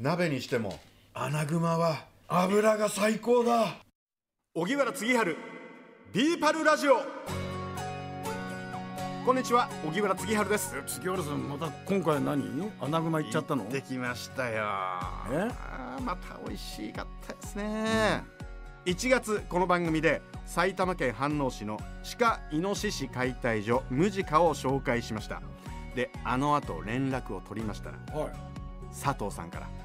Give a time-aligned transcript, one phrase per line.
[0.00, 0.80] 鍋にしても
[1.14, 3.76] 穴熊は油が最高だ。
[4.52, 5.36] 荻原次春
[6.12, 6.96] ビーパルラジオ。
[9.24, 10.74] こんにちは荻原次春です。
[10.84, 12.72] 杉原さんまた今回何？
[12.80, 13.68] 穴熊行っちゃったの？
[13.68, 14.56] できましたよ。
[14.56, 15.48] え？
[15.60, 18.24] あーまた美味しかったですね。
[18.86, 21.78] 1月この番組で埼玉県飯能市の
[22.18, 25.40] 鹿イノシシ解体所ムジカを紹介しました。
[25.94, 27.90] であの後連絡を取りました。
[27.90, 28.32] らはい。
[28.90, 29.68] 佐藤さんから「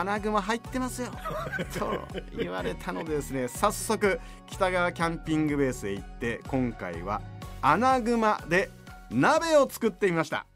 [0.00, 1.10] 穴熊入ってますよ」
[1.78, 7.20] と言われたのでですね早速北川キャンピングベースへ行って今回は
[7.60, 8.70] 穴熊で
[9.10, 10.46] 鍋を作ってみました。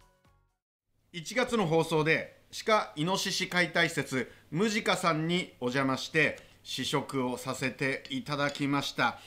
[1.12, 9.18] 1月の放送で鹿イノシシ解体施設ムジカさんにお邪魔して試食をさせていただきました。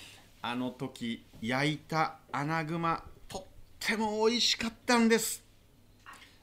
[0.41, 3.43] あの時焼いた穴熊とっ
[3.79, 5.43] ても美味しかったんです。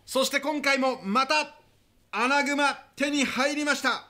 [0.04, 1.55] そして今回もまた
[2.18, 4.06] 穴熊手に入りました。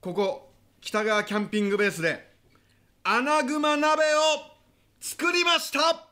[0.00, 2.26] ここ北川キャンピングベースで
[3.04, 4.18] 穴熊鍋を
[4.98, 6.06] 作りました。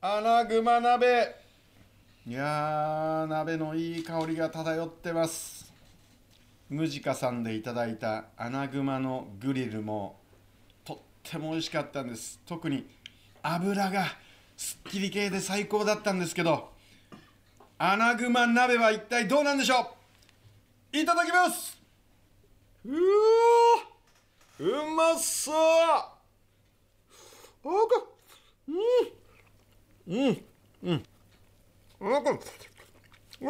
[0.00, 1.34] 穴熊鍋。
[2.26, 5.70] いやー鍋のいい香りが漂ってます。
[6.70, 10.18] ムジカさんでいただいた穴熊のグリルも
[10.82, 12.40] とっても美味しかったんです。
[12.46, 12.88] 特に
[13.42, 14.06] 油が
[14.56, 16.77] すっきり系で最高だったんですけど
[17.78, 19.94] 穴熊鍋は一体どうなんでしょ
[20.92, 20.96] う？
[20.98, 21.78] いただきます。
[22.84, 22.98] うわ
[24.58, 25.54] うまそう。
[25.54, 26.08] あ
[27.62, 27.70] か
[28.66, 28.74] うん
[30.08, 30.44] うん
[30.82, 31.04] うん。
[32.00, 32.38] あか
[33.40, 33.46] お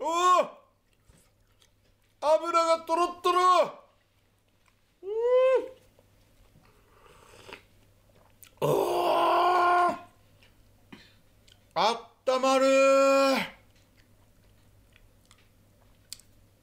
[0.00, 0.06] お
[2.20, 3.40] 油がとろっとろ
[5.02, 5.08] うん
[8.60, 9.96] あー
[11.76, 12.64] あったまる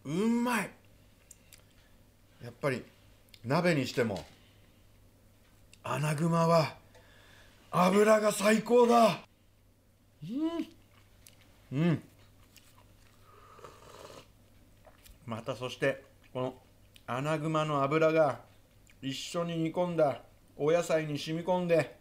[0.05, 0.69] うまい。
[2.44, 2.83] やっぱり
[3.45, 4.25] 鍋にしても
[5.83, 6.75] 穴熊は
[7.72, 9.19] 油が最高だ。
[10.23, 11.79] うん。
[11.79, 12.03] うん。
[15.25, 16.03] またそして
[16.34, 16.56] この
[17.07, 18.40] 穴熊の油が
[19.01, 20.22] 一緒に煮込んだ
[20.57, 22.00] お野菜に染み込んで。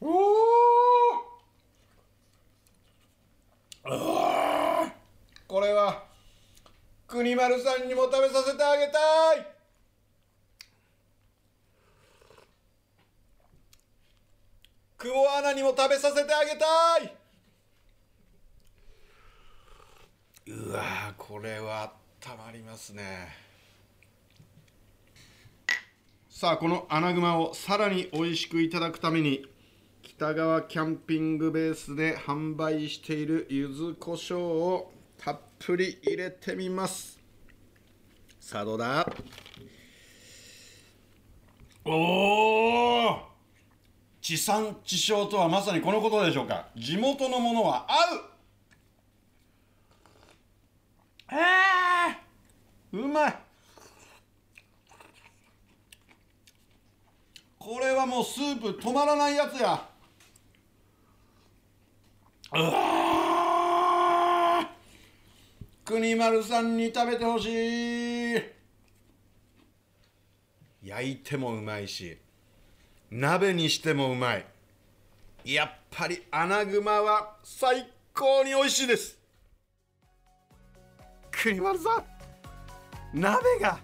[0.00, 0.12] おお
[3.84, 4.92] あー
[5.48, 6.04] これは
[7.06, 8.98] 国丸さんにも食べさせてあげた
[9.34, 9.46] い。
[14.98, 17.16] 久保アナにも食べさせてあげたい。
[20.48, 23.28] うわーこれはたまりますね。
[26.28, 29.46] さあこの穴熊をさらに美味しくいただくために
[30.02, 37.18] 北川キャンピングベースで販売している柚子胡椒をたっぷり入れてみます。
[38.40, 39.12] さあどうだ？
[41.84, 43.18] おお
[44.20, 46.68] 地産地消とはまさにこのことでしょうか。
[46.76, 48.20] 地元のものは合う。
[51.32, 53.34] えー、うまい。
[57.58, 59.86] これはもうスープ止まらないやつや。
[62.52, 64.66] うわー
[65.88, 68.42] 国丸さんに食べてほしい。
[70.82, 72.18] 焼いてもうまいし
[73.10, 74.44] 鍋にしてもうまい。
[75.46, 79.18] やっぱり穴熊は最高に美味しいです。
[81.30, 82.04] 国丸さ
[83.14, 83.78] ん鍋が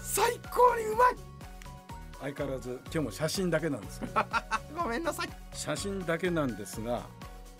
[0.00, 1.14] 最高にうまい。
[2.22, 4.20] 相変わらず今日も写真だけなんですけど。
[4.82, 5.28] ごめんなさい。
[5.52, 7.06] 写真だけなんですが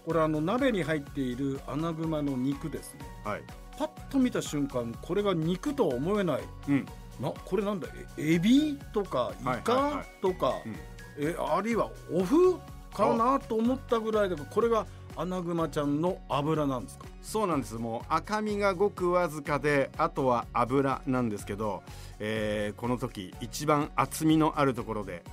[0.07, 3.01] これあの鍋に入っている穴熊の肉ですね。
[3.25, 3.43] はい。
[3.77, 6.43] パッと見た瞬間これが肉とは思えない。
[6.69, 6.87] うん。
[7.21, 7.89] なこれなんだ？
[8.17, 10.23] えエビとかイはいはいカはい。
[10.23, 10.77] とか、うん。
[11.19, 12.57] えあるいはお麩
[12.95, 14.87] かなと思ったぐらいでこれが
[15.17, 17.07] 穴熊ちゃんの油なんですか？
[17.21, 17.75] そうなんです。
[17.75, 21.83] もう赤身がごくわずかであとは油なんですけど、
[22.21, 25.25] えーこの時一番厚みのあるところで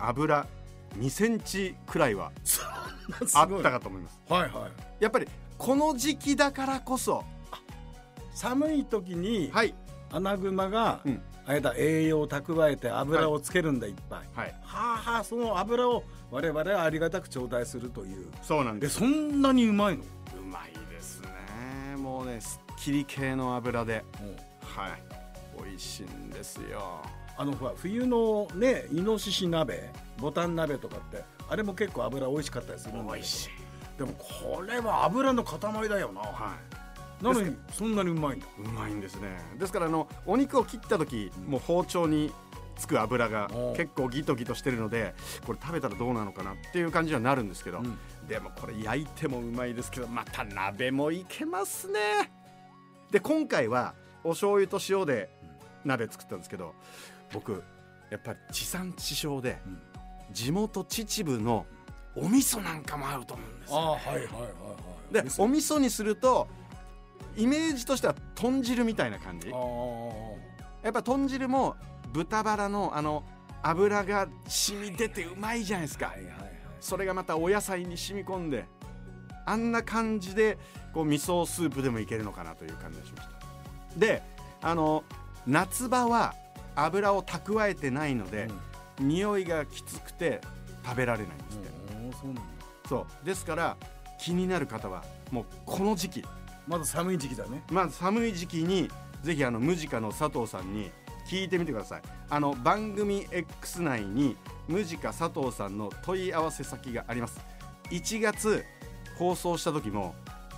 [0.00, 0.46] 油
[0.98, 2.32] 2センチくらいは
[3.34, 4.20] あったかと思います。
[4.28, 4.72] はいはい。
[5.00, 5.26] やっぱり
[5.58, 7.24] この時期だからこそ。
[8.34, 9.74] 寒い時にはい。
[10.12, 11.22] 穴熊が、うん。
[11.46, 14.20] あれだ栄養を蓄えて油をつけるんだ、い、っぱい。
[14.34, 14.54] はい。
[14.62, 18.28] はあはあその油を我々はありがたく頂戴するという。
[18.34, 18.96] えそうなんです。
[18.98, 20.02] そんなにうまいの、
[20.38, 21.28] うまいですね。
[21.96, 24.04] もうねすっきり系の油で。
[24.62, 25.16] はい。
[25.62, 27.00] 美味しいんですよ
[27.38, 33.50] あのほら冬のねイノシシ鍋ボタン鍋とかってあれも結構油美味しかったりするんだしい。
[33.98, 36.56] でもこれは油の塊だよな、は
[37.20, 37.24] い。
[37.24, 38.46] なのにそんなにうまいんだ。
[38.58, 39.28] うまいんですね。
[39.58, 42.32] ですからあのお肉を切った時もう包丁に
[42.76, 45.14] つく油が結構ギトギトしてるので
[45.46, 47.98] これ食べたらどうなのかなっていう感じにはなるんですけど、うん。
[48.28, 52.00] でもこれ焼いてもうまいですけどまた鍋もいけますね。
[53.10, 53.94] で今回は
[54.24, 55.30] お醤油と塩で
[55.84, 56.74] 鍋作ったんですけど
[57.32, 57.62] 僕
[58.10, 59.78] やっぱり地産地消でうん。
[60.32, 61.66] 地元秩父の
[62.16, 63.78] お味噌なんかも合うと思うんですよ。
[63.78, 64.48] ああはいはいはいは
[65.10, 65.78] いでお味噌。
[65.78, 66.48] にすると
[67.36, 69.50] イメージとしては豚汁みたいな感じ。
[69.52, 69.56] あ
[70.82, 71.76] やっぱ豚汁も
[72.12, 73.24] 豚バラのあの
[73.62, 76.06] 油が染み出てうまいじゃないですか。
[76.06, 76.52] あはいはいはい。
[76.80, 78.64] それがまたお野菜に染み込んで
[79.44, 80.58] あんな感じで
[80.92, 83.98] こう味噌スープでもいけるのかなという感じがしました。
[83.98, 84.22] で
[84.60, 85.04] あの
[85.46, 86.34] 夏場は
[86.76, 88.48] 油を蓄えてないので、
[88.98, 90.40] 匂いがきつくて
[90.84, 92.42] 食べられないんですって、うん、うんそうなんだ。
[92.88, 93.26] そう。
[93.26, 93.76] ですから
[94.20, 96.24] 気になる方はもうこの時期。
[96.66, 97.62] まだ寒い時期だね。
[97.70, 98.90] まず寒い時期に
[99.22, 100.90] ぜひあのムジカの佐藤さんに
[101.28, 102.02] 聞いてみてください。
[102.28, 104.36] あの番組 X 内に
[104.68, 107.40] ムジカ佐藤さんの問い合わせ先があります。
[107.90, 108.64] 1月
[109.16, 110.14] 放送した時も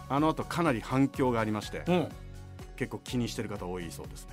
[0.08, 2.08] あの後かなり反響がありましてうん。
[2.76, 4.32] 結構気にしてる方多いそうですね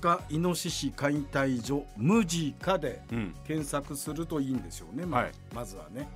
[0.00, 3.34] 鹿イノシシ解体所無ジカでうん。
[3.46, 5.32] 検索するといいんですよね、まはい。
[5.54, 6.08] まずはね。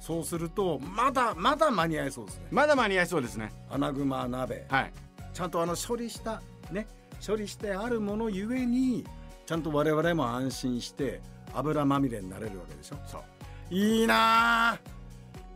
[0.00, 2.46] そうするとまだまだ間に合いそうですね。
[2.50, 3.52] まだ間に合いそうですね。
[3.70, 4.66] アナグマ鍋。
[4.68, 4.92] はい。
[5.32, 6.86] ちゃんとあの処理したね
[7.26, 9.04] 処理してあるものゆえに
[9.46, 11.20] ちゃんと我々も安心して
[11.54, 12.96] 油まみれになれるわけでしょ。
[13.06, 13.22] そう。
[13.70, 14.78] いいなあ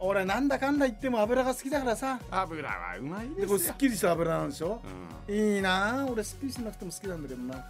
[0.00, 2.20] 俺なんだかんだ言っても油が好きだからさ。
[2.30, 4.80] 油はうまいでですこれよすっきりした油なんでしょ？
[5.28, 5.34] うん。
[5.34, 6.02] いいな。
[6.02, 7.64] あ俺すっきりしなくても好きなんだけどな。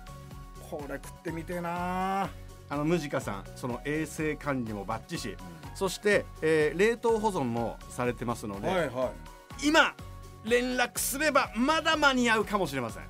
[0.71, 2.23] これ食ってみてえな。
[2.25, 2.29] あ
[2.71, 5.35] あのムジカさんその衛生管理もバッチし
[5.75, 9.13] そして、えー冷凍保存もされてますので、はいは
[9.63, 9.67] い。
[9.67, 9.95] 今
[10.45, 13.05] 連絡すればまだ間に合うかもしれません。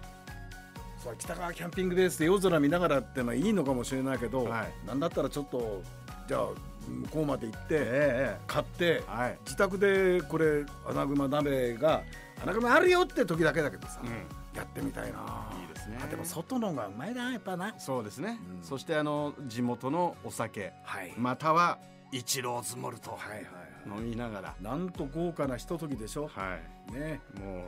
[1.03, 4.87] そう北川キャンピングベースで夜空見ながらってのはいいのかもしれないけど、はい。
[4.87, 5.83] なんだったらちょっと
[6.29, 6.49] じゃあ
[6.89, 12.03] 向こうまで行ってえ買ってえはい、自宅でこれアナグマ鍋が
[12.43, 15.19] アナグマあるよって時だけだけどさ、うやってみたいな。
[15.61, 15.99] いいですね。
[16.03, 17.75] あでも外の方がうまいなやっぱな。
[17.79, 18.65] そうですね、うん。
[18.65, 20.73] そしてあの地元のお酒。
[20.85, 21.13] はい。
[21.17, 21.79] または
[22.13, 23.13] 一ローズモルト。
[23.13, 24.01] はいはい。
[24.01, 24.55] 飲みながら。
[24.61, 26.29] なんと豪華なひとときでしょ。
[26.29, 26.59] は
[26.91, 26.93] い。
[26.93, 27.21] ね。
[27.41, 27.63] も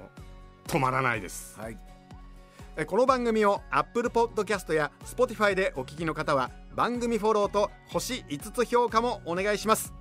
[0.66, 1.58] う止まらないです。
[1.58, 1.78] はい。
[2.76, 9.92] えこの番組を Apple Podcast や Spotify でお聞きの方は番組フォローと星5つ評価もお願いします。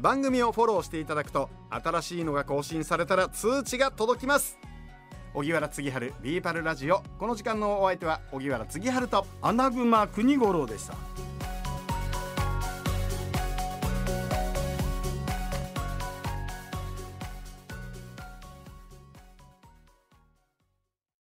[0.00, 4.58] 番組をフォローしていただくと新しいのが更新されたら通知が届きます。
[5.34, 7.02] 荻原次春ビーパルラジオ。
[7.18, 9.26] この時間のお相手は荻原次春と。
[9.42, 11.25] アナグマ国五郎でした。